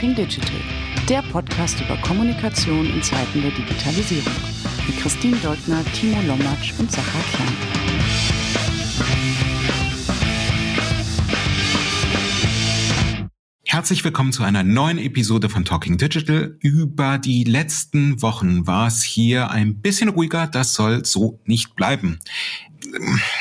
[0.00, 0.60] Talking Digital,
[1.10, 4.32] der Podcast über Kommunikation in Zeiten der Digitalisierung.
[4.86, 7.48] Mit Christine Deutner, Timo Lommatsch und Sacha Klein.
[13.66, 16.56] Herzlich willkommen zu einer neuen Episode von Talking Digital.
[16.60, 20.46] Über die letzten Wochen war es hier ein bisschen ruhiger.
[20.46, 22.20] Das soll so nicht bleiben.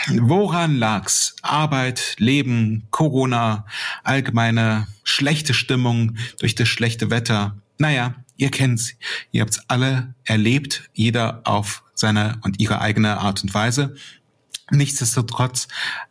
[0.07, 1.35] Woran lag's?
[1.41, 3.65] Arbeit, Leben, Corona,
[4.03, 7.57] allgemeine schlechte Stimmung durch das schlechte Wetter.
[7.77, 8.93] Naja, ihr kennt's.
[9.31, 13.95] Ihr habt's alle erlebt, jeder auf seine und ihre eigene Art und Weise.
[14.71, 15.67] Nichtsdestotrotz,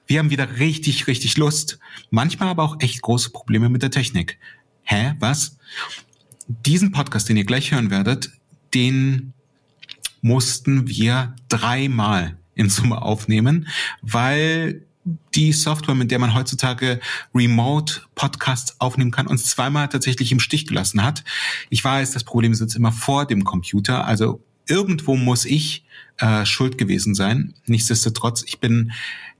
[0.07, 1.79] wir haben wieder richtig, richtig Lust.
[2.11, 4.39] Manchmal aber auch echt große Probleme mit der Technik.
[4.83, 5.15] Hä?
[5.21, 5.59] Was?
[6.49, 8.31] Diesen Podcast, den ihr gleich hören werdet,
[8.75, 9.33] den
[10.21, 13.69] mussten wir dreimal in Summe aufnehmen,
[14.03, 14.83] weil
[15.35, 17.01] die Software, mit der man heutzutage
[17.35, 21.25] Remote Podcasts aufnehmen kann, uns zweimal tatsächlich im Stich gelassen hat.
[21.71, 25.85] Ich weiß, das Problem sitzt immer vor dem Computer, also irgendwo muss ich
[26.19, 27.55] äh, schuld gewesen sein.
[27.67, 28.93] Nichtsdestotrotz, ich bin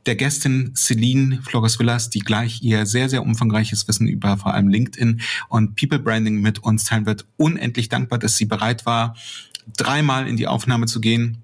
[0.07, 4.69] der Gästin Celine Flores Villas, die gleich ihr sehr, sehr umfangreiches Wissen über vor allem
[4.69, 9.17] LinkedIn und People Branding mit uns teilen wird, unendlich dankbar, dass sie bereit war,
[9.77, 11.43] dreimal in die Aufnahme zu gehen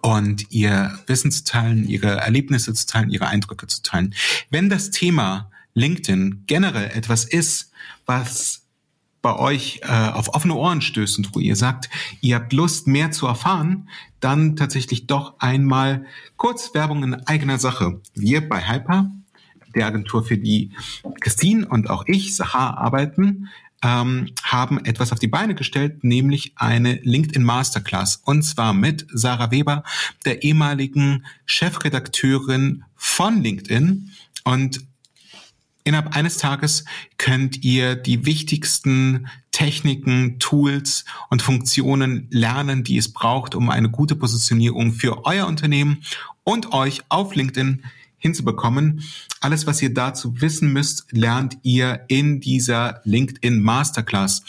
[0.00, 4.14] und ihr Wissen zu teilen, ihre Erlebnisse zu teilen, ihre Eindrücke zu teilen.
[4.50, 7.72] Wenn das Thema LinkedIn generell etwas ist,
[8.06, 8.62] was
[9.22, 13.10] bei euch äh, auf offene Ohren stößt und wo ihr sagt, ihr habt Lust, mehr
[13.10, 13.88] zu erfahren,
[14.20, 18.00] dann tatsächlich doch einmal kurz Werbung in eigener Sache.
[18.14, 19.10] Wir bei Hyper,
[19.74, 20.72] der Agentur für die
[21.20, 23.48] Christine und auch ich, Sahar, arbeiten,
[23.82, 28.20] ähm, haben etwas auf die Beine gestellt, nämlich eine LinkedIn Masterclass.
[28.24, 29.84] Und zwar mit Sarah Weber,
[30.24, 34.10] der ehemaligen Chefredakteurin von LinkedIn.
[34.44, 34.80] Und
[35.84, 36.84] innerhalb eines Tages
[37.16, 44.16] könnt ihr die wichtigsten Techniken, Tools und Funktionen lernen, die es braucht, um eine gute
[44.16, 46.02] Positionierung für euer Unternehmen
[46.44, 47.82] und euch auf LinkedIn
[48.18, 49.02] hinzubekommen.
[49.40, 54.42] Alles, was ihr dazu wissen müsst, lernt ihr in dieser LinkedIn Masterclass.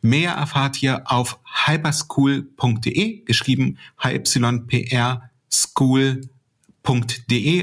[0.00, 6.30] Mehr erfahrt ihr auf hyperschool.de, geschrieben hypr school.de,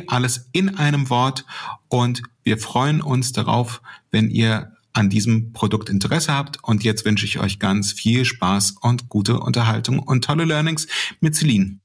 [0.07, 1.45] alles in einem Wort.
[1.87, 6.63] Und wir freuen uns darauf, wenn ihr an diesem Produkt Interesse habt.
[6.63, 10.87] Und jetzt wünsche ich euch ganz viel Spaß und gute Unterhaltung und tolle Learnings
[11.19, 11.79] mit Celine.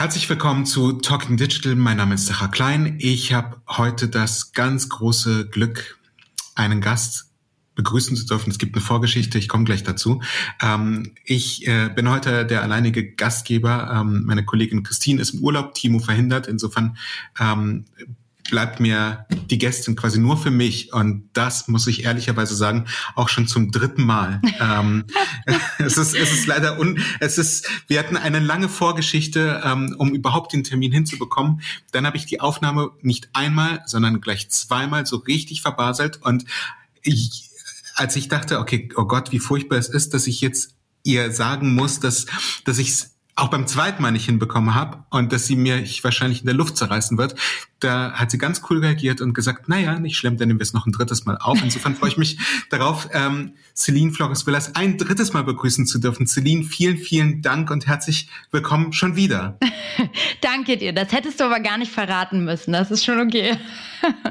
[0.00, 1.74] Herzlich willkommen zu Talking Digital.
[1.74, 2.98] Mein Name ist Sacha Klein.
[3.00, 5.98] Ich habe heute das ganz große Glück,
[6.54, 7.32] einen Gast
[7.74, 8.52] begrüßen zu dürfen.
[8.52, 10.22] Es gibt eine Vorgeschichte, ich komme gleich dazu.
[10.62, 13.90] Ähm, ich äh, bin heute der alleinige Gastgeber.
[13.92, 16.46] Ähm, meine Kollegin Christine ist im Urlaub, Timo verhindert.
[16.46, 16.96] Insofern
[17.40, 17.86] ähm,
[18.50, 20.92] bleibt mir die Gästin quasi nur für mich.
[20.92, 24.40] Und das muss ich ehrlicherweise sagen, auch schon zum dritten Mal.
[24.60, 25.04] ähm,
[25.78, 30.14] es ist, es ist leider un, es ist, wir hatten eine lange Vorgeschichte, ähm, um
[30.14, 31.60] überhaupt den Termin hinzubekommen.
[31.92, 36.20] Dann habe ich die Aufnahme nicht einmal, sondern gleich zweimal so richtig verbaselt.
[36.22, 36.44] Und
[37.02, 37.50] ich,
[37.94, 41.74] als ich dachte, okay, oh Gott, wie furchtbar es ist, dass ich jetzt ihr sagen
[41.74, 42.26] muss, dass,
[42.64, 42.94] dass ich
[43.38, 46.54] auch beim zweiten Mal nicht hinbekommen habe und dass sie mir ich wahrscheinlich in der
[46.54, 47.36] Luft zerreißen wird,
[47.80, 50.72] da hat sie ganz cool reagiert und gesagt, naja, nicht schlimm, dann nehmen wir es
[50.72, 51.62] noch ein drittes Mal auf.
[51.62, 52.38] Insofern freue ich mich
[52.70, 56.26] darauf, ähm, Celine Flores Villas ein drittes Mal begrüßen zu dürfen.
[56.26, 59.56] Celine, vielen, vielen Dank und herzlich willkommen schon wieder.
[60.40, 60.92] Danke dir.
[60.92, 62.72] Das hättest du aber gar nicht verraten müssen.
[62.72, 63.56] Das ist schon okay.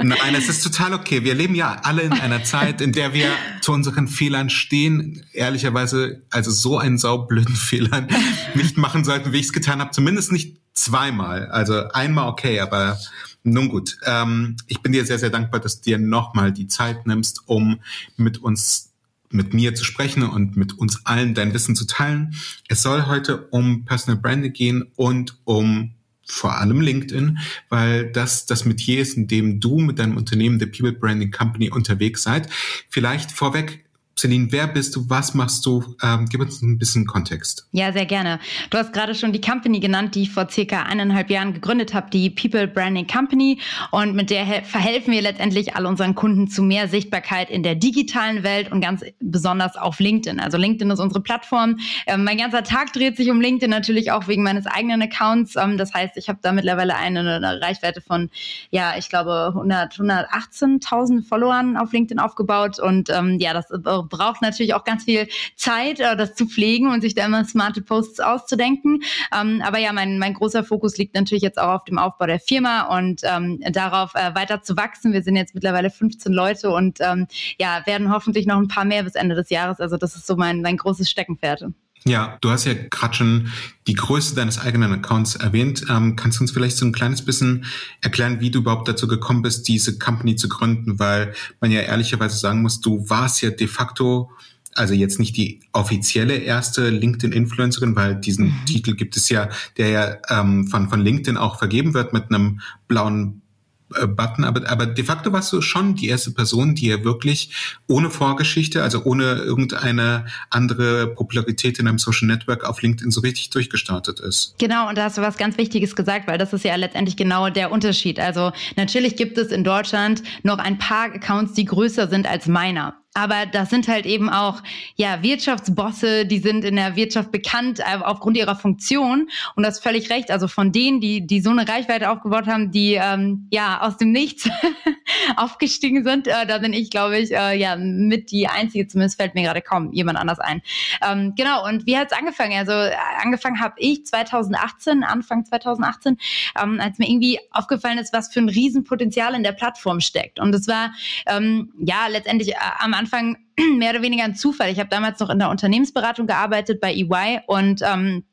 [0.02, 1.24] Nein, es ist total okay.
[1.24, 5.24] Wir leben ja alle in einer Zeit, in der wir zu unseren Fehlern stehen.
[5.34, 8.08] Ehrlicherweise, also so einen saublöden Fehler
[8.54, 9.92] nicht machen sollten, wie ich es getan habe.
[9.92, 11.48] Zumindest nicht zweimal.
[11.48, 13.00] Also einmal okay, aber
[13.44, 13.98] nun gut.
[14.06, 17.80] Ähm, ich bin dir sehr, sehr dankbar, dass du dir nochmal die Zeit nimmst, um
[18.16, 18.88] mit uns
[19.30, 22.36] mit mir zu sprechen und mit uns allen dein Wissen zu teilen.
[22.70, 25.94] Es soll heute um Personal Branding gehen und um
[26.28, 27.40] vor allem LinkedIn,
[27.70, 31.70] weil das das Metier ist, in dem du mit deinem Unternehmen, der People Branding Company,
[31.70, 32.50] unterwegs seid.
[32.90, 33.86] Vielleicht vorweg,
[34.18, 35.08] Celine, wer bist du?
[35.10, 35.96] Was machst du?
[36.02, 37.68] Ähm, gib uns ein bisschen Kontext.
[37.72, 38.40] Ja, sehr gerne.
[38.72, 42.10] Du hast gerade schon die Company genannt, die ich vor circa eineinhalb Jahren gegründet habe,
[42.10, 43.60] die People Branding Company.
[43.92, 48.42] Und mit der verhelfen wir letztendlich all unseren Kunden zu mehr Sichtbarkeit in der digitalen
[48.42, 50.40] Welt und ganz besonders auf LinkedIn.
[50.40, 51.78] Also LinkedIn ist unsere Plattform.
[52.08, 55.56] Ähm, mein ganzer Tag dreht sich um LinkedIn natürlich auch wegen meines eigenen Accounts.
[55.56, 58.32] Ähm, das heißt, ich habe da mittlerweile eine, eine, Reichweite von,
[58.72, 62.80] ja, ich glaube 100, 118.000 Followern auf LinkedIn aufgebaut.
[62.80, 63.70] Und ähm, ja, das
[64.08, 67.82] braucht natürlich auch ganz viel Zeit, äh, das zu pflegen und sich da immer smarte
[67.82, 69.04] Posts auszudenken.
[69.36, 72.40] Ähm, aber ja, mein, mein großer Fokus liegt natürlich jetzt auch auf dem Aufbau der
[72.40, 75.14] Firma und ähm, darauf äh, weiter zu wachsen.
[75.14, 77.28] Wir sind jetzt mittlerweile 15 Leute und ähm,
[77.60, 79.80] ja, werden hoffentlich noch ein paar mehr bis Ende des Jahres.
[79.80, 81.66] Also das ist so mein, mein großes Steckenpferd.
[82.08, 83.52] Ja, du hast ja gerade schon
[83.86, 85.86] die Größe deines eigenen Accounts erwähnt.
[85.90, 87.66] Ähm, kannst du uns vielleicht so ein kleines bisschen
[88.02, 91.00] erklären, wie du überhaupt dazu gekommen bist, diese Company zu gründen?
[91.00, 94.32] Weil man ja ehrlicherweise sagen muss, du warst ja de facto
[94.74, 98.66] also jetzt nicht die offizielle erste LinkedIn-Influencerin, weil diesen mhm.
[98.66, 102.62] Titel gibt es ja, der ja ähm, von, von LinkedIn auch vergeben wird mit einem
[102.88, 103.42] blauen
[103.90, 108.10] Button, aber, aber de facto warst du schon die erste Person, die ja wirklich ohne
[108.10, 114.20] Vorgeschichte, also ohne irgendeine andere Popularität in einem Social Network auf LinkedIn so richtig durchgestartet
[114.20, 114.56] ist.
[114.58, 117.50] Genau, und da hast du was ganz Wichtiges gesagt, weil das ist ja letztendlich genau
[117.50, 118.20] der Unterschied.
[118.20, 122.96] Also natürlich gibt es in Deutschland noch ein paar Accounts, die größer sind als meiner.
[123.18, 124.62] Aber das sind halt eben auch
[124.96, 129.28] ja Wirtschaftsbosse, die sind in der Wirtschaft bekannt äh, aufgrund ihrer Funktion.
[129.56, 130.30] Und das ist völlig recht.
[130.30, 134.12] Also von denen, die die so eine Reichweite aufgebaut haben, die ähm, ja aus dem
[134.12, 134.48] Nichts
[135.36, 138.88] aufgestiegen sind, äh, da bin ich, glaube ich, äh, ja mit die einzige.
[138.88, 140.62] Zumindest fällt mir gerade kaum jemand anders ein.
[141.04, 141.66] Ähm, genau.
[141.66, 142.54] Und wie hat's angefangen?
[142.56, 142.94] Also äh,
[143.24, 146.20] angefangen habe ich 2018, Anfang 2018,
[146.62, 150.40] ähm, als mir irgendwie aufgefallen ist, was für ein Riesenpotenzial in der Plattform steckt.
[150.40, 150.94] Und es war
[151.26, 153.38] ähm, ja letztendlich äh, am Anfang Anfang
[153.78, 154.70] mehr oder weniger ein Zufall.
[154.70, 158.26] Ich habe damals noch in der Unternehmensberatung gearbeitet bei EY und ähm,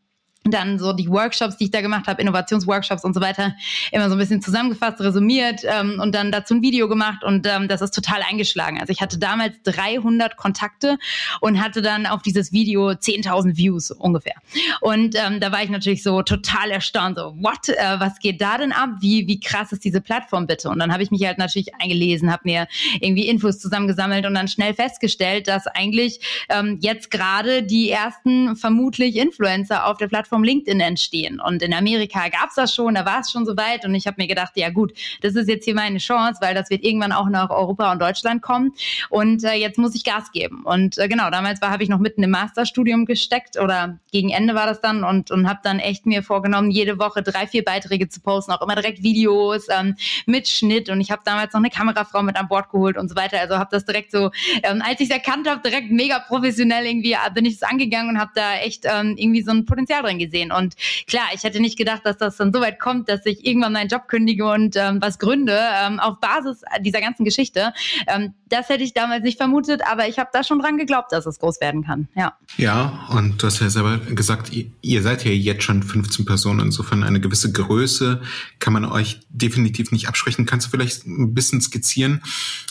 [0.44, 3.54] dann so die Workshops, die ich da gemacht habe, Innovationsworkshops und so weiter,
[3.92, 7.66] immer so ein bisschen zusammengefasst, resümiert ähm, und dann dazu ein Video gemacht und ähm,
[7.66, 8.78] das ist total eingeschlagen.
[8.78, 10.98] Also ich hatte damals 300 Kontakte
[11.40, 14.34] und hatte dann auf dieses Video 10.000 Views ungefähr.
[14.80, 18.58] Und ähm, da war ich natürlich so total erstaunt, so what, äh, was geht da
[18.58, 18.90] denn ab?
[19.00, 20.68] Wie wie krass ist diese Plattform bitte?
[20.68, 22.66] Und dann habe ich mich halt natürlich eingelesen, habe mir
[23.00, 26.20] irgendwie Infos zusammengesammelt und dann schnell festgestellt, dass eigentlich
[26.50, 31.40] ähm, jetzt gerade die ersten vermutlich Influencer auf der Plattform Plattform LinkedIn entstehen.
[31.40, 33.84] Und in Amerika gab es das schon, da war es schon soweit.
[33.84, 34.92] Und ich habe mir gedacht, ja gut,
[35.22, 38.42] das ist jetzt hier meine Chance, weil das wird irgendwann auch nach Europa und Deutschland
[38.42, 38.72] kommen.
[39.10, 40.62] Und äh, jetzt muss ich Gas geben.
[40.64, 44.66] Und äh, genau, damals habe ich noch mitten im Masterstudium gesteckt oder gegen Ende war
[44.66, 48.20] das dann und, und habe dann echt mir vorgenommen, jede Woche drei, vier Beiträge zu
[48.20, 49.94] posten, auch immer direkt Videos ähm,
[50.26, 50.90] mit Schnitt.
[50.90, 53.40] Und ich habe damals noch eine Kamerafrau mit an Bord geholt und so weiter.
[53.40, 54.30] Also habe das direkt so,
[54.62, 58.10] ähm, als ich es erkannt habe, direkt mega professionell irgendwie äh, bin ich es angegangen
[58.10, 60.23] und habe da echt ähm, irgendwie so ein Potenzial drin gesehen.
[60.52, 60.74] Und
[61.06, 63.88] klar, ich hätte nicht gedacht, dass das dann so weit kommt, dass ich irgendwann meinen
[63.88, 67.72] Job kündige und ähm, was gründe ähm, auf Basis dieser ganzen Geschichte.
[68.06, 71.26] Ähm, das hätte ich damals nicht vermutet, aber ich habe da schon dran geglaubt, dass
[71.26, 72.08] es groß werden kann.
[72.14, 72.34] Ja.
[72.56, 76.60] Ja, und du hast ja selber gesagt, ihr, ihr seid ja jetzt schon 15 Personen.
[76.60, 78.22] Insofern eine gewisse Größe
[78.58, 80.46] kann man euch definitiv nicht absprechen.
[80.46, 82.22] Kannst du vielleicht ein bisschen skizzieren?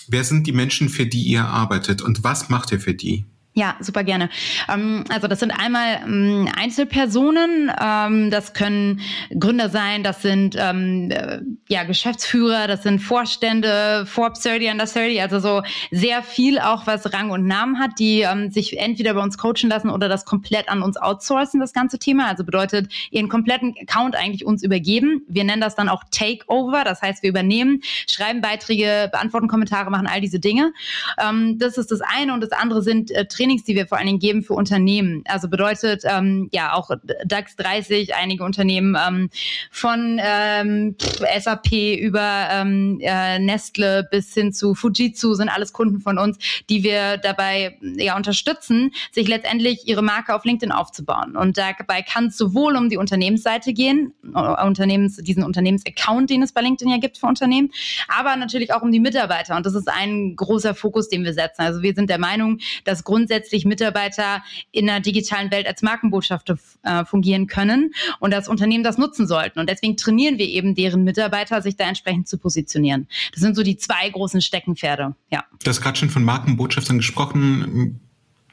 [0.07, 3.25] Wer sind die Menschen, für die ihr arbeitet und was macht ihr für die?
[3.55, 4.29] Ja, super gerne.
[4.67, 9.01] Ähm, also das sind einmal ähm, Einzelpersonen, ähm, das können
[9.37, 11.39] Gründer sein, das sind äh,
[11.69, 15.61] ja Geschäftsführer, das sind Vorstände, Forbes 30 under 30, also so
[15.91, 19.89] sehr viel auch, was Rang und Namen hat, die sich entweder bei uns coachen lassen
[19.89, 22.27] oder das komplett an uns outsourcen, das ganze Thema.
[22.27, 25.21] Also bedeutet, ihren kompletten Account eigentlich uns übergeben.
[25.27, 30.07] Wir nennen das dann auch Takeover, das heißt, wir übernehmen, schreiben Beiträge, beantworten Kommentare, machen
[30.07, 30.73] all diese Dinge.
[31.17, 34.19] Das ist das eine und das andere sind äh, Trainings, die wir vor allen Dingen
[34.19, 35.23] geben für Unternehmen.
[35.27, 36.89] Also bedeutet ähm, ja auch
[37.25, 39.29] DAX 30, einige Unternehmen ähm,
[39.69, 40.95] von ähm,
[41.39, 46.37] SAP über ähm, äh, Nestle bis hin zu Fujitsu sind alles Kunden von uns,
[46.69, 51.35] die wir dabei ja unterstützen, sich letztendlich ihre Marke auf LinkedIn aufzubauen.
[51.35, 56.53] Und dabei kann es sowohl um die Unternehmensseite gehen, äh, Unternehmens, diesen Unternehmensaccount, den es
[56.53, 57.71] bei LinkedIn ja gibt für Unternehmen,
[58.07, 59.57] aber natürlich auch um die Mitarbeiter.
[59.57, 61.61] Und das ist ein großer Fokus, den wir setzen.
[61.61, 66.57] Also wir sind der Meinung, dass grundsätzlich grundsätzlich Mitarbeiter in der digitalen Welt als Markenbotschafter
[66.83, 69.59] äh, fungieren können und das Unternehmen das nutzen sollten.
[69.59, 73.07] Und deswegen trainieren wir eben deren Mitarbeiter, sich da entsprechend zu positionieren.
[73.31, 75.15] Das sind so die zwei großen Steckenpferde.
[75.31, 75.45] Ja.
[75.63, 77.99] Du hast gerade schon von Markenbotschaftern gesprochen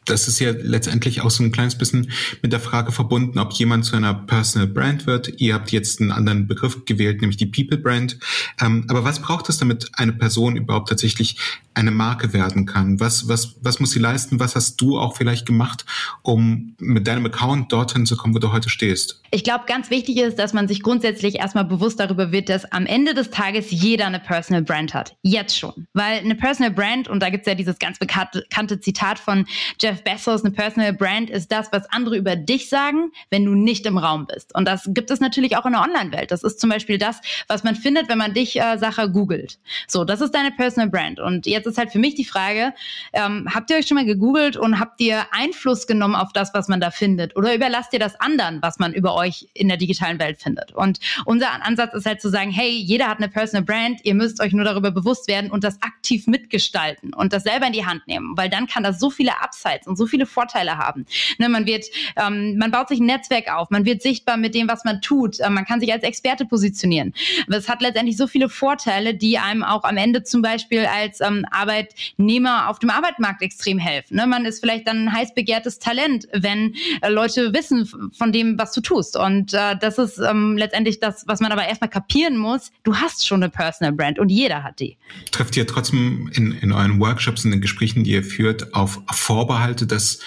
[0.06, 2.10] das ist ja letztendlich auch so ein kleines bisschen
[2.42, 5.40] mit der Frage verbunden, ob jemand zu einer Personal Brand wird.
[5.40, 8.18] Ihr habt jetzt einen anderen Begriff gewählt, nämlich die People Brand.
[8.60, 11.36] Ähm, aber was braucht es, damit eine Person überhaupt tatsächlich
[11.74, 12.98] eine Marke werden kann?
[12.98, 14.40] Was, was, was muss sie leisten?
[14.40, 15.84] Was hast du auch vielleicht gemacht,
[16.22, 19.22] um mit deinem Account dorthin zu kommen, wo du heute stehst?
[19.30, 22.86] Ich glaube, ganz wichtig ist, dass man sich grundsätzlich erstmal bewusst darüber wird, dass am
[22.86, 25.16] Ende des Tages jeder eine Personal Brand hat.
[25.22, 25.86] Jetzt schon.
[25.92, 29.46] Weil eine Personal Brand, und da gibt es ja dieses ganz bekannte Zitat von
[29.80, 33.56] Jeff Jeff Bezos, eine Personal Brand ist das, was andere über dich sagen, wenn du
[33.56, 34.54] nicht im Raum bist.
[34.54, 36.30] Und das gibt es natürlich auch in der Online-Welt.
[36.30, 39.58] Das ist zum Beispiel das, was man findet, wenn man dich, äh, Sache, googelt.
[39.88, 41.18] So, das ist deine Personal Brand.
[41.18, 42.72] Und jetzt ist halt für mich die Frage,
[43.12, 46.68] ähm, habt ihr euch schon mal gegoogelt und habt ihr Einfluss genommen auf das, was
[46.68, 47.34] man da findet?
[47.34, 50.70] Oder überlasst ihr das anderen, was man über euch in der digitalen Welt findet?
[50.70, 54.40] Und unser Ansatz ist halt zu sagen, hey, jeder hat eine Personal Brand, ihr müsst
[54.40, 58.06] euch nur darüber bewusst werden und das aktiv mitgestalten und das selber in die Hand
[58.06, 59.40] nehmen, weil dann kann das so viele
[59.80, 61.06] Upsides und so viele Vorteile haben.
[61.38, 64.68] Ne, man wird, ähm, man baut sich ein Netzwerk auf, man wird sichtbar mit dem,
[64.68, 67.14] was man tut, äh, man kann sich als Experte positionieren.
[67.46, 71.20] Aber es hat letztendlich so viele Vorteile, die einem auch am Ende zum Beispiel als
[71.20, 74.16] ähm, Arbeitnehmer auf dem Arbeitsmarkt extrem helfen.
[74.16, 74.26] Ne?
[74.26, 78.72] Man ist vielleicht dann ein heiß begehrtes Talent, wenn äh, Leute wissen von dem, was
[78.72, 79.16] du tust.
[79.16, 82.72] Und äh, das ist ähm, letztendlich das, was man aber erstmal kapieren muss.
[82.82, 84.96] Du hast schon eine Personal Brand und jeder hat die.
[85.30, 89.69] Trifft ihr trotzdem in, in euren Workshops, in den Gesprächen, die ihr führt, auf Vorbehalte,
[89.74, 90.20] dass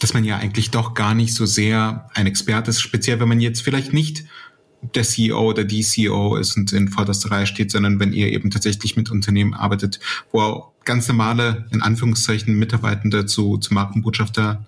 [0.00, 3.40] dass man ja eigentlich doch gar nicht so sehr ein Experte ist, speziell wenn man
[3.40, 4.24] jetzt vielleicht nicht
[4.94, 8.50] der CEO oder die CEO ist und in vorderster Reihe steht, sondern wenn ihr eben
[8.50, 10.00] tatsächlich mit Unternehmen arbeitet,
[10.32, 14.64] wo ganz normale, in Anführungszeichen, Mitarbeitende zu, zu Markenbotschafter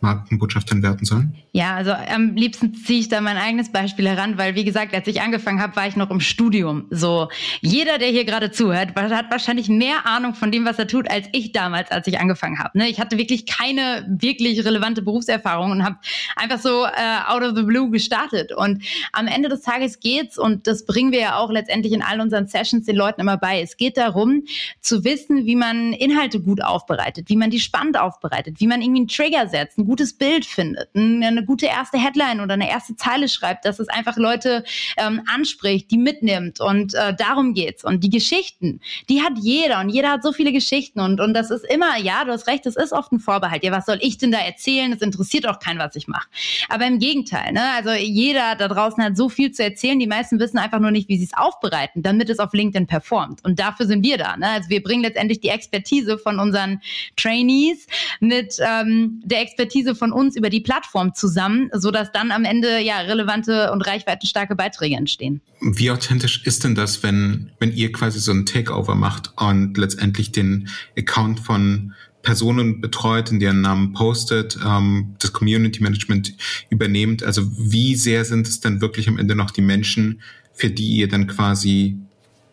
[0.00, 1.34] Markenbotschaftern werden sollen?
[1.52, 5.06] Ja, also am liebsten ziehe ich da mein eigenes Beispiel heran, weil wie gesagt, als
[5.06, 6.84] ich angefangen habe, war ich noch im Studium.
[6.90, 7.28] So,
[7.60, 11.28] jeder, der hier gerade zuhört, hat wahrscheinlich mehr Ahnung von dem, was er tut, als
[11.32, 12.76] ich damals, als ich angefangen habe.
[12.78, 12.88] Ne?
[12.88, 15.96] Ich hatte wirklich keine wirklich relevante Berufserfahrung und habe
[16.36, 16.88] einfach so äh,
[17.26, 18.52] out of the blue gestartet.
[18.52, 22.20] Und am Ende des Tages geht's und das bringen wir ja auch letztendlich in all
[22.20, 23.62] unseren Sessions den Leuten immer bei.
[23.62, 24.44] Es geht darum,
[24.80, 29.00] zu wissen, wie man Inhalte gut aufbereitet, wie man die spannend aufbereitet, wie man irgendwie
[29.00, 33.64] einen Trigger setzt, gutes Bild findet, eine gute erste Headline oder eine erste Zeile schreibt,
[33.64, 34.64] dass es einfach Leute
[34.96, 37.84] ähm, anspricht, die mitnimmt und äh, darum geht's.
[37.84, 41.50] Und die Geschichten, die hat jeder und jeder hat so viele Geschichten und, und das
[41.50, 43.64] ist immer, ja, du hast recht, das ist oft ein Vorbehalt.
[43.64, 44.92] Ja, was soll ich denn da erzählen?
[44.92, 46.28] Es interessiert auch keinen, was ich mache.
[46.68, 47.62] Aber im Gegenteil, ne?
[47.76, 51.08] also jeder da draußen hat so viel zu erzählen, die meisten wissen einfach nur nicht,
[51.08, 53.44] wie sie es aufbereiten, damit es auf LinkedIn performt.
[53.44, 54.36] Und dafür sind wir da.
[54.36, 54.48] Ne?
[54.48, 56.80] Also wir bringen letztendlich die Expertise von unseren
[57.16, 57.86] Trainees
[58.20, 62.80] mit ähm, der Expertise Expertise von uns über die Plattform zusammen, sodass dann am Ende
[62.80, 65.40] ja relevante und reichweitenstarke Beiträge entstehen.
[65.60, 70.32] Wie authentisch ist denn das, wenn, wenn ihr quasi so ein Takeover macht und letztendlich
[70.32, 76.34] den Account von Personen betreut, in deren Namen postet, ähm, das Community Management
[76.70, 77.22] übernehmt?
[77.22, 80.20] Also wie sehr sind es denn wirklich am Ende noch die Menschen,
[80.52, 81.98] für die ihr dann quasi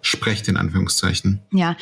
[0.01, 1.39] sprecht, in Anführungszeichen?
[1.51, 1.75] Ja,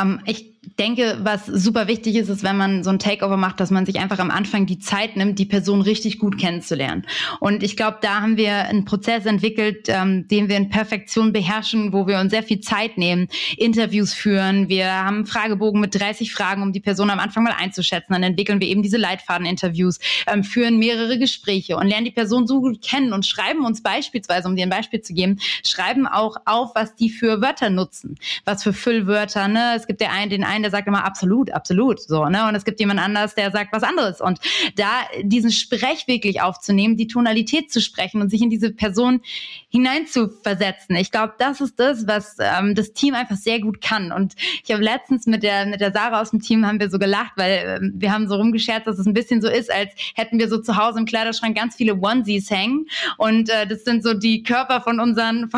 [0.00, 3.70] ähm, ich denke, was super wichtig ist, ist, wenn man so ein Takeover macht, dass
[3.70, 7.06] man sich einfach am Anfang die Zeit nimmt, die Person richtig gut kennenzulernen.
[7.40, 11.92] Und ich glaube, da haben wir einen Prozess entwickelt, ähm, den wir in Perfektion beherrschen,
[11.92, 14.68] wo wir uns sehr viel Zeit nehmen, Interviews führen.
[14.68, 18.12] Wir haben einen Fragebogen mit 30 Fragen, um die Person am Anfang mal einzuschätzen.
[18.12, 22.60] Dann entwickeln wir eben diese Leitfaden-Interviews, ähm, führen mehrere Gespräche und lernen die Person so
[22.60, 26.74] gut kennen und schreiben uns beispielsweise, um dir ein Beispiel zu geben, schreiben auch auf,
[26.74, 29.48] was die für Wörter nutzen, was für Füllwörter.
[29.48, 29.74] Ne?
[29.76, 32.48] Es gibt der einen, den einen einen, der sagt immer absolut, absolut, so, ne?
[32.48, 34.20] Und es gibt jemand anders, der sagt was anderes.
[34.20, 34.40] Und
[34.76, 34.88] da
[35.22, 39.20] diesen Sprech wirklich aufzunehmen, die Tonalität zu sprechen und sich in diese Person
[39.68, 40.96] hineinzuversetzen.
[40.96, 44.12] Ich glaube, das ist das, was ähm, das Team einfach sehr gut kann.
[44.12, 44.34] Und
[44.64, 47.32] ich habe letztens mit der mit der Sarah aus dem Team haben wir so gelacht,
[47.36, 50.48] weil ähm, wir haben so rumgescherzt, dass es ein bisschen so ist, als hätten wir
[50.48, 52.86] so zu Hause im Kleiderschrank ganz viele Onesies hängen
[53.18, 55.50] und äh, das sind so die Körper von unseren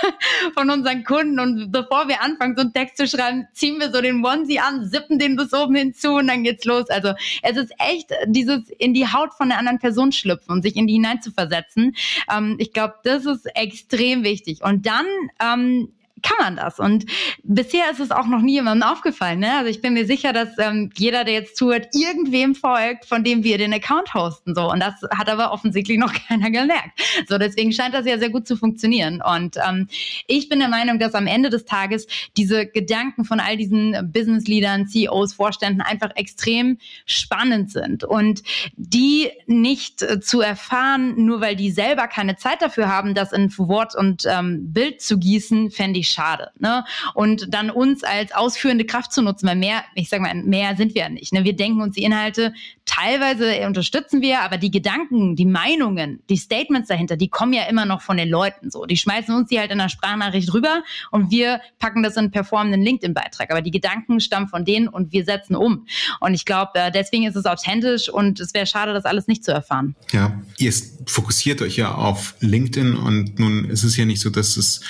[0.54, 4.00] von unseren Kunden und bevor wir anfangen so einen Text zu schreiben, ziehen wir so
[4.00, 6.88] den Onesie sie an, sippen den bis oben hinzu und dann geht's los.
[6.88, 10.76] Also es ist echt dieses in die Haut von der anderen Person schlüpfen und sich
[10.76, 11.96] in die hineinzuversetzen.
[12.32, 14.62] Ähm, ich glaube, das ist extrem wichtig.
[14.62, 15.06] Und dann
[15.40, 15.92] ähm,
[16.26, 16.78] kann man das.
[16.78, 17.06] Und
[17.44, 19.40] bisher ist es auch noch nie jemandem aufgefallen.
[19.40, 19.52] Ne?
[19.58, 23.44] Also ich bin mir sicher, dass ähm, jeder, der jetzt zuhört, irgendwem folgt, von dem
[23.44, 24.54] wir den Account hosten.
[24.54, 24.70] So.
[24.70, 27.00] Und das hat aber offensichtlich noch keiner gemerkt.
[27.28, 29.22] So, deswegen scheint das ja sehr gut zu funktionieren.
[29.22, 29.88] Und ähm,
[30.26, 32.06] ich bin der Meinung, dass am Ende des Tages
[32.36, 38.02] diese Gedanken von all diesen Business-Leadern, CEOs, Vorständen einfach extrem spannend sind.
[38.02, 38.42] Und
[38.76, 43.46] die nicht äh, zu erfahren, nur weil die selber keine Zeit dafür haben, das in
[43.58, 46.50] Wort und ähm, Bild zu gießen, fände ich schade.
[46.58, 46.84] Ne?
[47.14, 50.94] Und dann uns als ausführende Kraft zu nutzen, weil mehr, ich sage mal, mehr sind
[50.94, 51.32] wir ja nicht.
[51.32, 51.44] Ne?
[51.44, 52.54] Wir denken uns die Inhalte,
[52.86, 57.84] teilweise unterstützen wir, aber die Gedanken, die Meinungen, die Statements dahinter, die kommen ja immer
[57.84, 58.86] noch von den Leuten so.
[58.86, 62.30] Die schmeißen uns die halt in der Sprachnachricht rüber und wir packen das in einen
[62.30, 63.50] performenden LinkedIn-Beitrag.
[63.50, 65.86] Aber die Gedanken stammen von denen und wir setzen um.
[66.20, 69.44] Und ich glaube, äh, deswegen ist es authentisch und es wäre schade, das alles nicht
[69.44, 69.94] zu erfahren.
[70.12, 70.72] Ja, ihr
[71.06, 74.80] fokussiert euch ja auf LinkedIn und nun ist es ja nicht so, dass es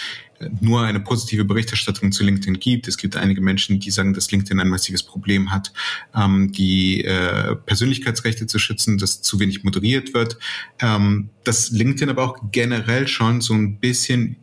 [0.60, 2.88] nur eine positive Berichterstattung zu LinkedIn gibt.
[2.88, 5.72] Es gibt einige Menschen, die sagen, dass LinkedIn ein massives Problem hat,
[6.14, 10.38] ähm, die äh, Persönlichkeitsrechte zu schützen, dass zu wenig moderiert wird.
[10.80, 14.36] Ähm, dass LinkedIn aber auch generell schon so ein bisschen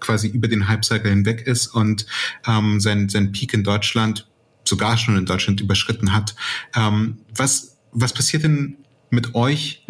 [0.00, 2.06] quasi über den Hype-Cycle hinweg ist und
[2.46, 4.28] ähm, sein, sein Peak in Deutschland
[4.64, 6.34] sogar schon in Deutschland überschritten hat.
[6.74, 8.76] Ähm, was, was passiert denn
[9.10, 9.84] mit euch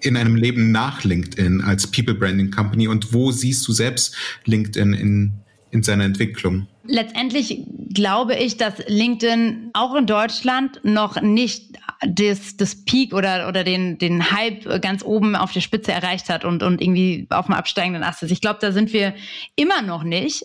[0.00, 4.92] in einem Leben nach LinkedIn als People Branding Company und wo siehst du selbst LinkedIn
[4.92, 5.32] in,
[5.70, 6.66] in seiner Entwicklung?
[6.84, 13.64] Letztendlich glaube ich, dass LinkedIn auch in Deutschland noch nicht das, das Peak oder, oder
[13.64, 17.54] den, den Hype ganz oben auf der Spitze erreicht hat und, und irgendwie auf dem
[17.54, 18.30] absteigenden Ast ist.
[18.30, 19.14] Ich glaube, da sind wir
[19.54, 20.44] immer noch nicht.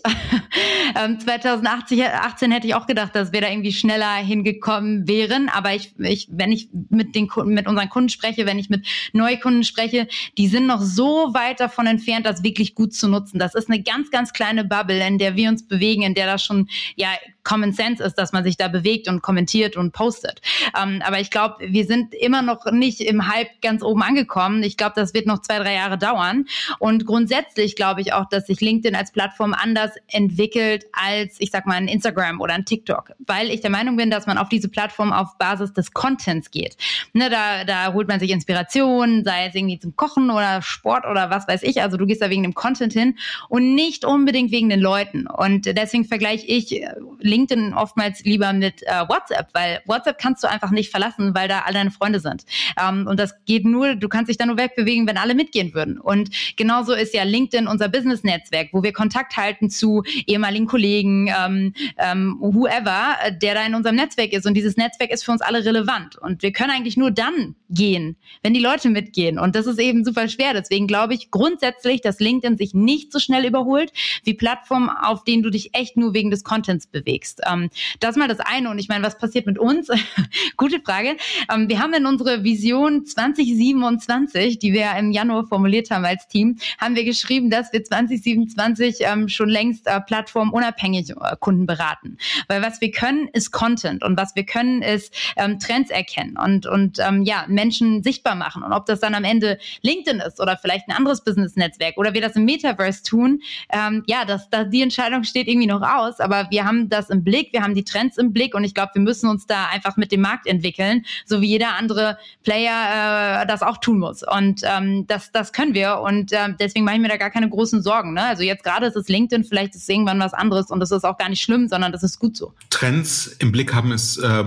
[0.94, 5.48] 2018 ähm, hätte ich auch gedacht, dass wir da irgendwie schneller hingekommen wären.
[5.48, 9.64] Aber ich, ich, wenn ich mit den mit unseren Kunden spreche, wenn ich mit Neukunden
[9.64, 13.38] spreche, die sind noch so weit davon entfernt, das wirklich gut zu nutzen.
[13.38, 16.44] Das ist eine ganz, ganz kleine Bubble, in der wir uns bewegen, in der das
[16.44, 17.08] schon ja
[17.44, 20.40] Common Sense ist, dass man sich da bewegt und kommentiert und postet.
[20.80, 24.62] Ähm, aber ich glaube, wir sind immer noch nicht im Hype ganz oben angekommen.
[24.62, 26.46] Ich glaube, das wird noch zwei, drei Jahre dauern.
[26.78, 31.66] Und grundsätzlich glaube ich auch, dass sich LinkedIn als Plattform anders entwickelt als, ich sag
[31.66, 33.12] mal, ein Instagram oder ein TikTok.
[33.26, 36.76] Weil ich der Meinung bin, dass man auf diese Plattform auf Basis des Contents geht.
[37.12, 41.30] Ne, da, da holt man sich Inspiration, sei es irgendwie zum Kochen oder Sport oder
[41.30, 41.82] was weiß ich.
[41.82, 43.18] Also du gehst da wegen dem Content hin
[43.48, 45.26] und nicht unbedingt wegen den Leuten.
[45.26, 50.48] Und deswegen vergleiche ich äh, LinkedIn oftmals lieber mit äh, WhatsApp, weil WhatsApp kannst du
[50.48, 52.44] einfach nicht verlassen, weil da alle deine Freunde sind.
[52.80, 55.98] Ähm, und das geht nur, du kannst dich da nur wegbewegen, wenn alle mitgehen würden.
[55.98, 61.74] Und genauso ist ja LinkedIn unser Business-Netzwerk, wo wir Kontakt halten zu ehemaligen Kollegen, ähm,
[61.98, 64.46] ähm, whoever, der da in unserem Netzwerk ist.
[64.46, 66.16] Und dieses Netzwerk ist für uns alle relevant.
[66.16, 69.38] Und wir können eigentlich nur dann gehen, wenn die Leute mitgehen.
[69.38, 70.52] Und das ist eben super schwer.
[70.54, 73.92] Deswegen glaube ich grundsätzlich, dass LinkedIn sich nicht so schnell überholt
[74.24, 77.40] wie Plattformen, auf denen du dich echt nur wegen des Contents bewegst.
[77.50, 77.70] Ähm,
[78.00, 78.70] das mal das eine.
[78.70, 79.88] Und ich meine, was passiert mit uns?
[80.56, 81.16] Gute Frage.
[81.52, 86.58] Ähm, wir haben in unsere Vision 2027, die wir im Januar formuliert haben als Team,
[86.78, 92.18] haben wir geschrieben, dass wir 2027 ähm, schon längst äh, plattformunabhängig äh, Kunden beraten.
[92.48, 96.66] Weil was wir können, ist Content und was wir können, ist ähm, Trends erkennen und,
[96.66, 98.62] und ähm, ja, Menschen sichtbar machen.
[98.62, 102.20] Und ob das dann am Ende LinkedIn ist oder vielleicht ein anderes Business-Netzwerk oder wir
[102.20, 106.20] das im Metaverse tun, ähm, ja, das, das, die Entscheidung steht irgendwie noch aus.
[106.20, 108.92] Aber wir haben das im Blick, wir haben die Trends im Blick und ich glaube,
[108.94, 113.46] wir müssen uns da einfach mit dem Markt entwickeln, so wie jeder andere Player äh,
[113.46, 114.22] das auch tun muss.
[114.22, 117.48] Und ähm, das, das können wir und äh, deswegen mache ich mir da gar keine
[117.48, 118.14] großen Sorgen.
[118.14, 118.22] Ne?
[118.22, 121.04] Also jetzt gerade ist es LinkedIn, vielleicht ist es irgendwann was anderes und das ist
[121.04, 122.52] auch gar nicht schlimm, sondern das ist gut so.
[122.70, 124.44] Trends im Blick haben ist äh,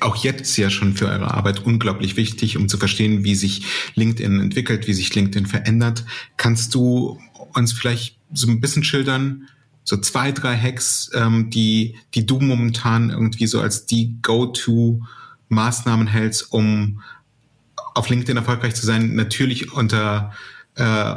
[0.00, 4.40] auch jetzt ja schon für eure Arbeit unglaublich wichtig, um zu verstehen, wie sich LinkedIn
[4.40, 6.04] entwickelt, wie sich LinkedIn verändert.
[6.36, 7.18] Kannst du
[7.54, 9.48] uns vielleicht so ein bisschen schildern,
[9.84, 14.18] so zwei, drei Hacks, ähm, die, die du momentan irgendwie so als die
[15.48, 17.00] Go-To-Maßnahmen hältst, um
[17.94, 19.14] auf LinkedIn erfolgreich zu sein?
[19.14, 20.32] Natürlich unter,
[20.76, 21.14] äh,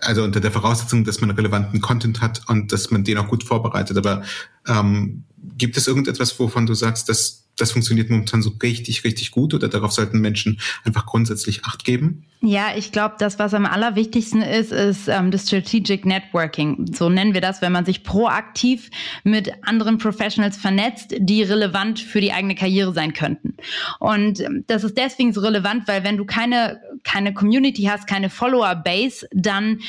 [0.00, 3.44] also unter der Voraussetzung, dass man relevanten Content hat und dass man den auch gut
[3.44, 3.96] vorbereitet.
[3.96, 4.22] Aber
[4.66, 5.24] ähm,
[5.56, 9.68] gibt es irgendetwas, wovon du sagst, dass das funktioniert momentan so richtig, richtig gut oder
[9.68, 12.24] darauf sollten Menschen einfach grundsätzlich Acht geben?
[12.40, 16.88] Ja, ich glaube, das, was am allerwichtigsten ist, ist ähm, das Strategic Networking.
[16.94, 18.90] So nennen wir das, wenn man sich proaktiv
[19.24, 23.56] mit anderen Professionals vernetzt, die relevant für die eigene Karriere sein könnten.
[23.98, 28.30] Und ähm, das ist deswegen so relevant, weil wenn du keine, keine Community hast, keine
[28.30, 29.80] Follower-Base, dann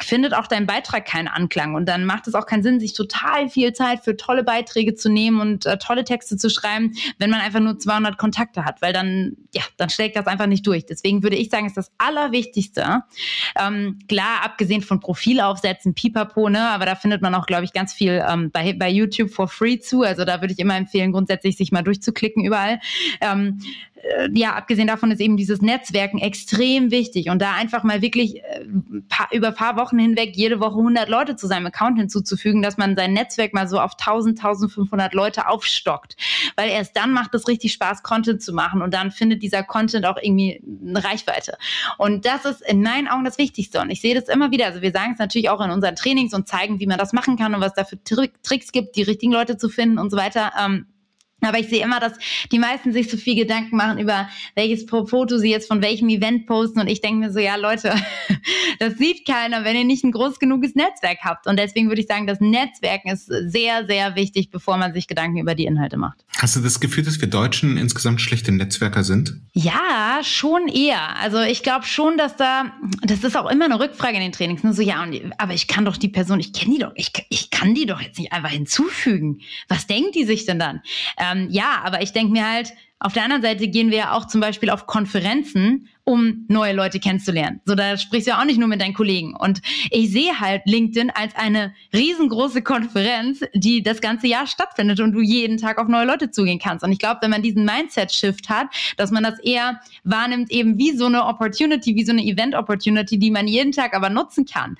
[0.00, 1.74] findet auch dein Beitrag keinen Anklang.
[1.74, 5.08] Und dann macht es auch keinen Sinn, sich total viel Zeit für tolle Beiträge zu
[5.08, 8.92] nehmen und äh, tolle Texte zu schreiben, wenn man einfach nur 200 Kontakte hat, weil
[8.92, 10.86] dann, ja, dann schlägt das einfach nicht durch.
[10.86, 13.02] Deswegen würde ich sagen, ist das Allerwichtigste.
[13.60, 17.92] Ähm, klar, abgesehen von Profilaufsätzen, Pipapo, ne, aber da findet man auch, glaube ich, ganz
[17.92, 20.02] viel ähm, bei, bei YouTube for free zu.
[20.02, 22.80] Also da würde ich immer empfehlen, grundsätzlich sich mal durchzuklicken überall.
[23.20, 23.60] Ähm,
[23.91, 23.91] äh,
[24.32, 28.64] ja, abgesehen davon ist eben dieses Netzwerken extrem wichtig und da einfach mal wirklich äh,
[29.08, 32.96] paar, über paar Wochen hinweg jede Woche 100 Leute zu seinem Account hinzuzufügen, dass man
[32.96, 36.16] sein Netzwerk mal so auf 1000, 1500 Leute aufstockt,
[36.56, 40.06] weil erst dann macht es richtig Spaß, Content zu machen und dann findet dieser Content
[40.06, 41.56] auch irgendwie eine Reichweite.
[41.98, 44.66] Und das ist in meinen Augen das Wichtigste und ich sehe das immer wieder.
[44.66, 47.36] Also wir sagen es natürlich auch in unseren Trainings und zeigen, wie man das machen
[47.36, 50.52] kann und was da für Tricks gibt, die richtigen Leute zu finden und so weiter.
[50.60, 50.86] Ähm,
[51.46, 52.12] Aber ich sehe immer, dass
[52.50, 56.46] die meisten sich so viel Gedanken machen über welches Foto sie jetzt von welchem Event
[56.46, 56.80] posten.
[56.80, 57.94] Und ich denke mir so, ja Leute,
[58.78, 61.46] das sieht keiner, wenn ihr nicht ein groß genuges Netzwerk habt.
[61.46, 65.38] Und deswegen würde ich sagen, das Netzwerken ist sehr, sehr wichtig, bevor man sich Gedanken
[65.38, 66.24] über die Inhalte macht.
[66.38, 69.34] Hast du das Gefühl, dass wir Deutschen insgesamt schlechte Netzwerker sind?
[69.52, 71.16] Ja, schon eher.
[71.16, 74.62] Also ich glaube schon, dass da, das ist auch immer eine Rückfrage in den Trainings.
[74.62, 77.12] Nur so, ja, und, aber ich kann doch die Person, ich kenne die doch, ich,
[77.28, 79.40] ich kann die doch jetzt nicht einfach hinzufügen.
[79.68, 80.82] Was denkt die sich denn dann?
[81.18, 84.28] Ähm, ja, aber ich denke mir halt, auf der anderen Seite gehen wir ja auch
[84.28, 87.60] zum Beispiel auf Konferenzen um neue Leute kennenzulernen.
[87.64, 89.34] So, da sprichst du ja auch nicht nur mit deinen Kollegen.
[89.36, 95.12] Und ich sehe halt LinkedIn als eine riesengroße Konferenz, die das ganze Jahr stattfindet und
[95.12, 96.84] du jeden Tag auf neue Leute zugehen kannst.
[96.84, 100.96] Und ich glaube, wenn man diesen Mindset-Shift hat, dass man das eher wahrnimmt, eben wie
[100.96, 104.76] so eine Opportunity, wie so eine Event-Opportunity, die man jeden Tag aber nutzen kann.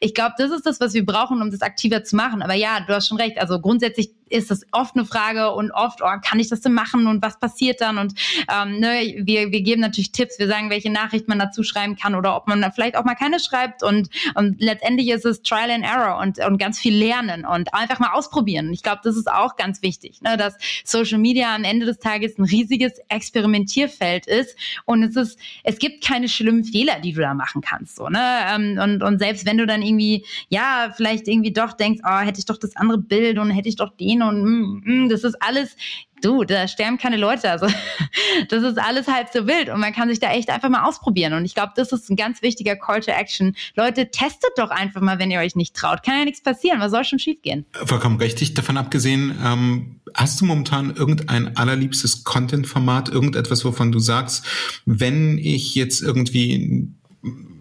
[0.00, 2.42] Ich glaube, das ist das, was wir brauchen, um das aktiver zu machen.
[2.42, 3.40] Aber ja, du hast schon recht.
[3.40, 7.06] Also grundsätzlich ist das oft eine Frage und oft, oh, kann ich das denn machen
[7.06, 7.98] und was passiert dann?
[7.98, 8.14] Und
[8.50, 12.14] ähm, ne, wir, wir geben natürlich Tipps, wir sagen, welche Nachricht man dazu schreiben kann
[12.14, 13.82] oder ob man vielleicht auch mal keine schreibt.
[13.82, 17.98] Und, und letztendlich ist es Trial and Error und, und ganz viel lernen und einfach
[17.98, 18.72] mal ausprobieren.
[18.72, 22.38] Ich glaube, das ist auch ganz wichtig, ne, dass Social Media am Ende des Tages
[22.38, 24.56] ein riesiges Experimentierfeld ist.
[24.84, 27.96] Und es ist, es gibt keine schlimmen Fehler, die du da machen kannst.
[27.96, 28.20] So, ne?
[28.48, 32.38] Ähm, und, und selbst wenn du dann irgendwie, ja, vielleicht irgendwie doch denkst, oh, hätte
[32.38, 35.36] ich doch das andere Bild und hätte ich doch den und mm, mm, das ist
[35.40, 35.76] alles
[36.22, 37.50] du, da sterben keine Leute.
[37.50, 37.66] Also
[38.48, 41.32] das ist alles halb so wild und man kann sich da echt einfach mal ausprobieren.
[41.32, 43.56] Und ich glaube, das ist ein ganz wichtiger Call to Action.
[43.74, 46.02] Leute, testet doch einfach mal, wenn ihr euch nicht traut.
[46.02, 46.80] Kann ja nichts passieren.
[46.80, 47.66] Was soll schon schiefgehen?
[47.72, 48.54] Vollkommen richtig.
[48.54, 54.44] Davon abgesehen, ähm, hast du momentan irgendein allerliebstes Content-Format, irgendetwas, wovon du sagst,
[54.86, 56.88] wenn ich jetzt irgendwie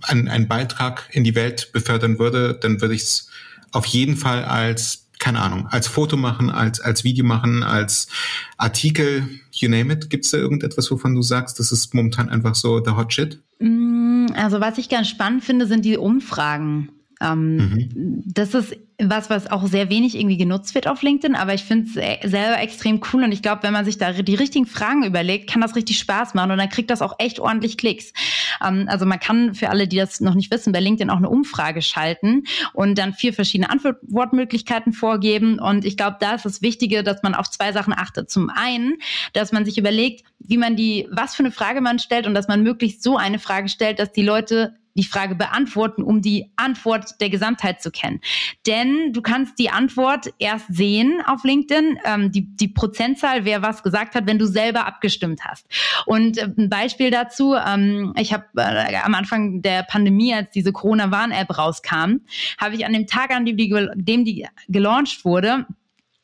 [0.04, 3.30] einen, einen Beitrag in die Welt befördern würde, dann würde ich es
[3.72, 8.08] auf jeden Fall als keine Ahnung, als Foto machen, als, als Video machen, als
[8.58, 10.10] Artikel, you name it.
[10.10, 13.40] Gibt es da irgendetwas, wovon du sagst, das ist momentan einfach so der Hot Shit?
[13.60, 16.90] Mm, also was ich ganz spannend finde, sind die Umfragen.
[17.22, 18.24] Ähm, mhm.
[18.26, 21.88] Das ist was, was auch sehr wenig irgendwie genutzt wird auf LinkedIn, aber ich finde
[21.88, 25.50] es selber extrem cool und ich glaube, wenn man sich da die richtigen Fragen überlegt,
[25.50, 28.12] kann das richtig Spaß machen und dann kriegt das auch echt ordentlich Klicks.
[28.66, 31.30] Ähm, also man kann für alle, die das noch nicht wissen, bei LinkedIn auch eine
[31.30, 37.04] Umfrage schalten und dann vier verschiedene Antwortmöglichkeiten vorgeben und ich glaube, da ist das Wichtige,
[37.04, 38.30] dass man auf zwei Sachen achtet.
[38.30, 38.98] Zum einen,
[39.32, 42.50] dass man sich überlegt, wie man die, was für eine Frage man stellt und dass
[42.50, 47.22] man möglichst so eine Frage stellt, dass die Leute die Frage beantworten, um die Antwort
[47.22, 48.20] der Gesamtheit zu kennen.
[48.68, 53.82] Denn du kannst die Antwort erst sehen auf LinkedIn, ähm, die, die Prozentzahl, wer was
[53.82, 55.66] gesagt hat, wenn du selber abgestimmt hast.
[56.06, 60.74] Und äh, ein Beispiel dazu, ähm, ich habe äh, am Anfang der Pandemie, als diese
[60.74, 62.18] Corona-Warn-App rauskam,
[62.60, 65.66] habe ich an dem Tag, an dem die, dem die gelauncht wurde,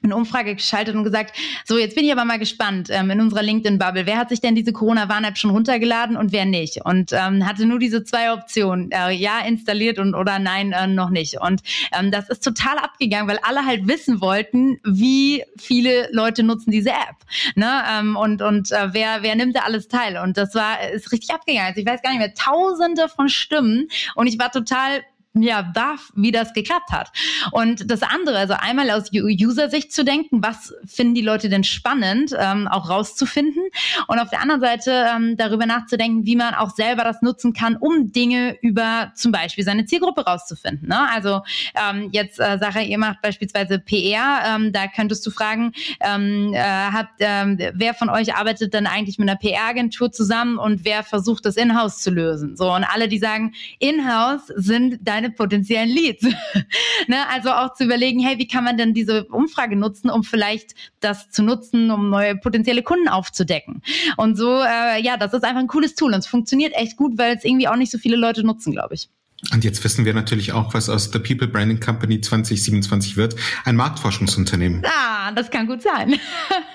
[0.05, 3.43] eine Umfrage geschaltet und gesagt, so, jetzt bin ich aber mal gespannt ähm, in unserer
[3.43, 6.85] LinkedIn-Bubble, wer hat sich denn diese Corona-Warn-App schon runtergeladen und wer nicht?
[6.85, 11.09] Und ähm, hatte nur diese zwei Optionen, äh, ja, installiert und oder nein, äh, noch
[11.09, 11.39] nicht.
[11.41, 11.61] Und
[11.97, 16.91] ähm, das ist total abgegangen, weil alle halt wissen wollten, wie viele Leute nutzen diese
[16.91, 17.17] App.
[17.55, 17.83] Ne?
[17.91, 20.17] Ähm, und und äh, wer, wer nimmt da alles teil?
[20.17, 21.67] Und das war, ist richtig abgegangen.
[21.67, 25.03] Also ich weiß gar nicht mehr, tausende von Stimmen und ich war total
[25.35, 27.11] ja, darf, wie das geklappt hat.
[27.51, 32.33] Und das andere, also einmal aus User-Sicht zu denken, was finden die Leute denn spannend,
[32.37, 33.63] ähm, auch rauszufinden.
[34.07, 37.75] Und auf der anderen Seite ähm, darüber nachzudenken, wie man auch selber das nutzen kann,
[37.75, 40.87] um Dinge über zum Beispiel seine Zielgruppe rauszufinden.
[40.87, 41.09] Ne?
[41.13, 41.41] Also
[41.75, 46.59] ähm, jetzt, äh, Sache, ihr macht beispielsweise PR, ähm, da könntest du fragen, ähm, äh,
[46.59, 51.45] habt, ähm, wer von euch arbeitet denn eigentlich mit einer PR-Agentur zusammen und wer versucht,
[51.45, 52.55] das in-house zu lösen?
[52.55, 56.23] So, und alle, die sagen, in-house sind deine deine potenziellen Leads.
[57.07, 57.27] ne?
[57.29, 61.29] Also auch zu überlegen, hey, wie kann man denn diese Umfrage nutzen, um vielleicht das
[61.29, 63.81] zu nutzen, um neue potenzielle Kunden aufzudecken.
[64.17, 67.17] Und so, äh, ja, das ist einfach ein cooles Tool und es funktioniert echt gut,
[67.17, 69.09] weil es irgendwie auch nicht so viele Leute nutzen, glaube ich.
[69.51, 73.35] Und jetzt wissen wir natürlich auch, was aus The People Branding Company 2027 wird.
[73.65, 74.81] Ein Marktforschungsunternehmen.
[74.85, 76.15] Ah, das kann gut sein.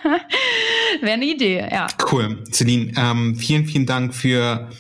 [1.00, 1.88] Wäre eine Idee, ja.
[2.12, 2.44] Cool.
[2.52, 4.70] Celine, ähm, vielen, vielen Dank für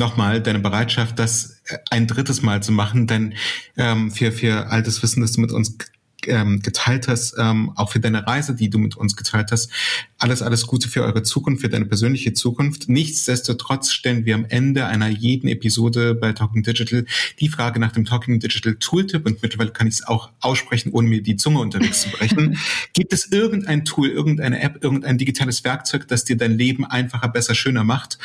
[0.00, 3.34] nochmal deine Bereitschaft, das äh, ein drittes Mal zu machen, denn
[3.76, 5.78] ähm, für, für all das Wissen, das du mit uns
[6.26, 9.70] ähm, geteilt hast, ähm, auch für deine Reise, die du mit uns geteilt hast.
[10.18, 12.88] Alles, alles Gute für eure Zukunft, für deine persönliche Zukunft.
[12.88, 17.06] Nichtsdestotrotz stellen wir am Ende einer jeden Episode bei Talking Digital
[17.38, 21.08] die Frage nach dem Talking Digital Tooltip und mittlerweile kann ich es auch aussprechen, ohne
[21.08, 22.58] mir die Zunge unterwegs zu brechen.
[22.92, 27.54] Gibt es irgendein Tool, irgendeine App, irgendein digitales Werkzeug, das dir dein Leben einfacher, besser,
[27.54, 28.18] schöner macht?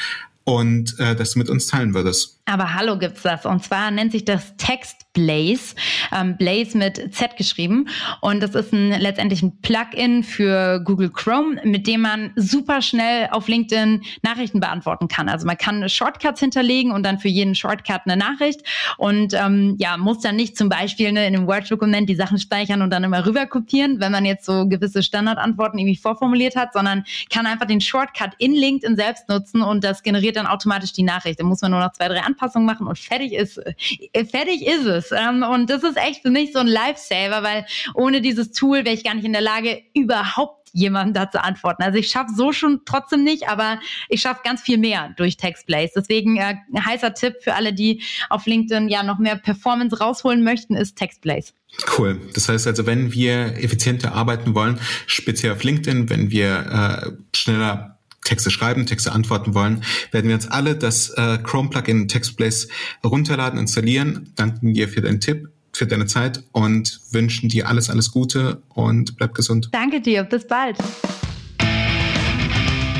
[0.45, 2.39] und äh, dass du mit uns teilen würdest.
[2.45, 3.45] Aber hallo gibt's das.
[3.45, 5.75] Und zwar nennt sich das Text Blaze.
[6.15, 7.87] Ähm, Blaze mit Z geschrieben.
[8.21, 13.29] Und das ist ein, letztendlich ein Plugin für Google Chrome, mit dem man super schnell
[13.31, 15.27] auf LinkedIn Nachrichten beantworten kann.
[15.27, 18.61] Also man kann Shortcuts hinterlegen und dann für jeden Shortcut eine Nachricht
[18.97, 22.81] und ähm, ja, muss dann nicht zum Beispiel ne, in einem Word-Dokument die Sachen speichern
[22.81, 27.05] und dann immer rüber kopieren, wenn man jetzt so gewisse Standardantworten irgendwie vorformuliert hat, sondern
[27.29, 31.39] kann einfach den Shortcut in LinkedIn selbst nutzen und das generiert dann automatisch die Nachricht.
[31.39, 34.85] Da muss man nur noch zwei, drei Anpassungen machen und fertig ist, äh, fertig ist
[34.85, 35.04] es.
[35.11, 38.95] Ähm, und das ist echt für mich so ein Lifesaver, weil ohne dieses Tool wäre
[38.95, 41.83] ich gar nicht in der Lage, überhaupt jemandem da zu antworten.
[41.83, 45.93] Also ich schaffe so schon trotzdem nicht, aber ich schaffe ganz viel mehr durch Textblaze.
[45.95, 50.75] Deswegen äh, heißer Tipp für alle, die auf LinkedIn ja noch mehr Performance rausholen möchten,
[50.75, 51.53] ist Textblaze.
[51.97, 52.19] Cool.
[52.33, 57.94] Das heißt also, wenn wir effizienter arbeiten wollen, speziell auf LinkedIn, wenn wir äh, schneller
[58.25, 62.67] Texte schreiben, Texte antworten wollen, werden wir uns alle das äh, Chrome-Plugin Textblaze
[63.05, 64.33] runterladen, installieren.
[64.35, 69.17] Danken dir für deinen Tipp für deine Zeit und wünschen dir alles, alles Gute und
[69.17, 69.69] bleib gesund.
[69.71, 70.77] Danke dir, bis bald.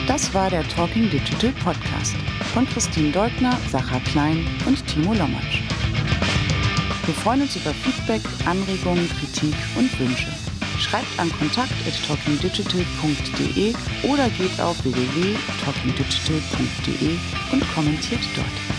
[0.07, 2.15] Das war der Talking Digital Podcast
[2.53, 5.61] von Christine Deutner, Sacha Klein und Timo Lommatsch.
[7.05, 10.44] Wir freuen uns über Feedback, Anregungen, Kritik und Wünsche.
[10.79, 17.17] Schreibt an kontakt.talkingdigital.de oder geht auf www.talkingdigital.de
[17.51, 18.74] und kommentiert dort.